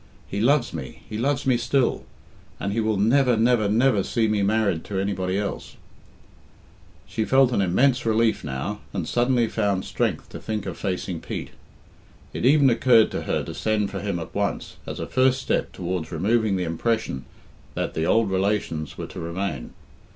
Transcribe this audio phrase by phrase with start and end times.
[0.27, 2.05] "He loves me he loves me still!
[2.59, 5.75] And he will never, never, never see me married to anybody else."
[7.05, 11.51] She felt an immense relief now, and suddenly found strength to think of facing Pete.
[12.33, 15.71] It even occurred to her to send for him at once, as a first step
[15.71, 17.25] towards removing the impression
[17.75, 19.71] that the old relations were to remain.